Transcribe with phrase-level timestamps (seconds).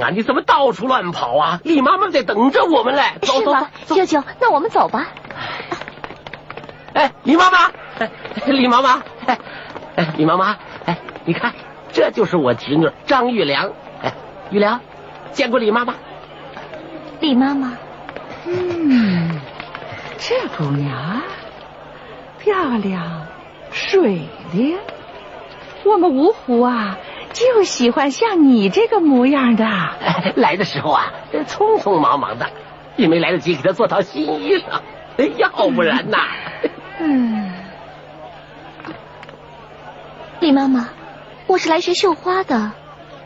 [0.00, 1.60] 娘啊，你怎么到处乱跑啊？
[1.62, 3.02] 李妈妈在等着我们嘞。
[3.22, 3.54] 走走
[3.86, 5.08] 走，舅舅，那我们走吧。
[6.94, 8.10] 哎，李妈妈，哎
[8.46, 9.38] 李妈妈，哎，
[10.16, 11.52] 李妈妈，哎，你看，
[11.92, 13.70] 这就是我侄女张玉良。
[14.02, 14.12] 哎，
[14.50, 14.80] 玉良，
[15.32, 15.94] 见过李妈妈。
[17.20, 17.74] 李妈妈，
[18.46, 19.40] 嗯，
[20.18, 21.22] 这姑娘
[22.38, 23.26] 漂亮、
[23.70, 24.78] 水灵，
[25.84, 26.96] 我们芜湖啊。
[27.32, 29.64] 就喜欢像你这个模样的。
[30.36, 31.12] 来的时候啊，
[31.46, 32.50] 匆匆忙忙的，
[32.96, 34.80] 也没来得及给他做套新衣裳。
[35.36, 36.16] 要不然呐，
[36.98, 37.52] 嗯，
[40.40, 40.88] 李妈妈，
[41.46, 42.72] 我是来学绣花的。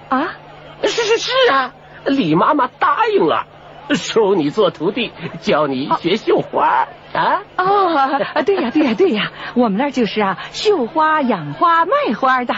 [0.09, 0.35] 啊，
[0.83, 1.73] 是是是啊，
[2.05, 3.47] 李妈妈答应了，
[3.95, 7.43] 收你做徒弟，教你学绣花啊。
[7.57, 12.55] 哦，对呀对呀对呀，我们那就是啊，绣花、养花、卖花的。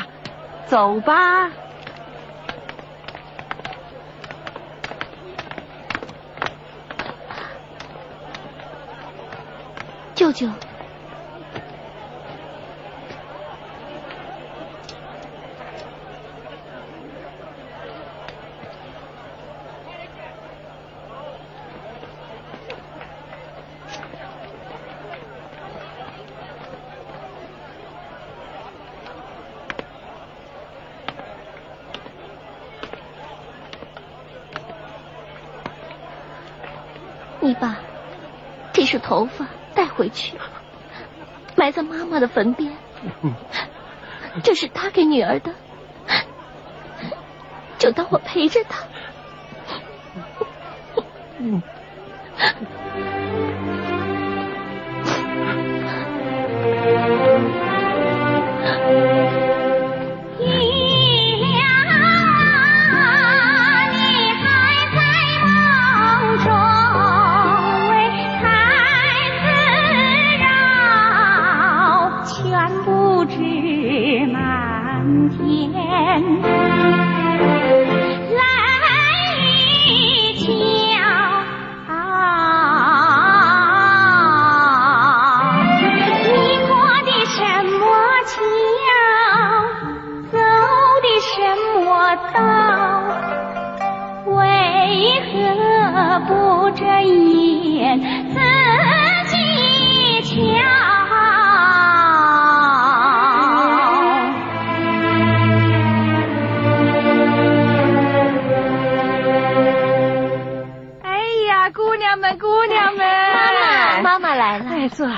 [0.68, 1.50] 走吧，
[10.14, 10.48] 舅舅。
[37.46, 37.76] 你把
[38.72, 40.36] 这束头发带回去，
[41.54, 42.72] 埋在妈妈的坟边。
[44.42, 45.52] 这是他给女儿的，
[47.78, 48.64] 就当我陪着
[92.32, 92.40] 道，
[94.26, 96.84] 为何不睁
[97.34, 98.38] 眼自
[99.28, 99.36] 己
[100.22, 100.34] 瞧？
[111.02, 111.08] 哎
[111.48, 114.64] 呀，姑娘们，姑娘们，妈妈，妈妈来了。
[114.70, 115.08] 哎，坐。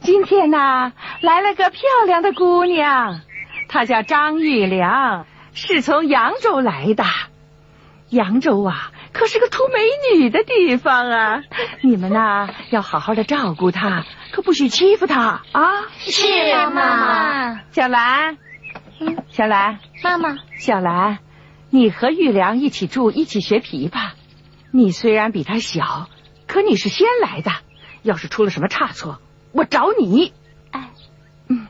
[0.00, 3.20] 今天呢、来了个漂亮的姑娘，
[3.68, 5.26] 她叫张玉良。
[5.62, 7.04] 是从扬州来的。
[8.08, 11.42] 扬州啊，可是个出美女的地方啊！
[11.82, 15.82] 你们呐，要好好的照顾她，可不许欺负她啊！
[15.98, 16.24] 是
[16.70, 17.60] 妈妈。
[17.72, 18.38] 小兰，
[19.00, 21.18] 嗯小兰，妈妈，小兰，
[21.68, 24.12] 你和玉良一起住，一起学琵琶。
[24.72, 26.08] 你虽然比他小，
[26.46, 27.52] 可你是先来的，
[28.02, 29.20] 要是出了什么差错。
[29.52, 30.32] 我找你，
[30.72, 30.88] 哎，
[31.48, 31.66] 嗯，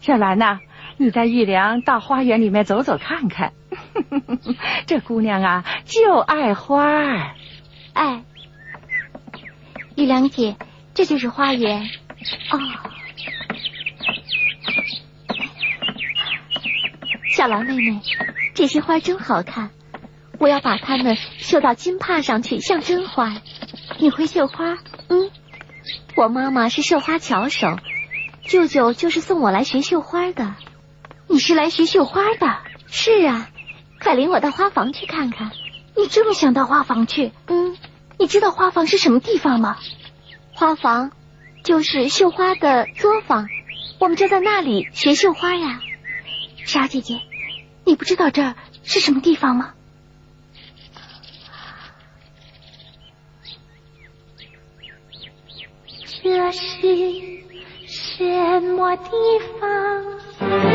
[0.00, 0.60] 小兰呐，
[0.98, 3.52] 你带玉良到花园里面走走看看。
[4.86, 7.34] 这姑娘啊，就爱花儿。
[7.92, 8.24] 哎，
[9.96, 10.56] 玉良姐，
[10.94, 11.82] 这就是花园。
[12.50, 12.58] 哦，
[17.30, 18.00] 小兰妹妹，
[18.54, 19.70] 这些花真好看，
[20.40, 23.40] 我要把它们绣到金帕上去，像真花。
[23.98, 24.78] 你会绣花？
[25.08, 25.30] 嗯。
[26.16, 27.78] 我妈妈是绣花巧手，
[28.42, 30.56] 舅舅就是送我来学绣花的。
[31.28, 32.58] 你是来学绣花的？
[32.86, 33.50] 是啊，
[34.00, 35.52] 快领我到花房去看看。
[35.94, 37.32] 你这么想到花房去？
[37.46, 37.76] 嗯，
[38.18, 39.76] 你知道花房是什么地方吗？
[40.52, 41.12] 花房
[41.62, 43.46] 就是绣花的作坊，
[44.00, 45.80] 我们就在那里学绣花呀。
[46.64, 47.20] 傻姐姐，
[47.84, 49.74] 你不知道这儿是什么地方吗？
[56.22, 56.60] 这是
[57.86, 59.10] 什么地
[59.60, 60.67] 方？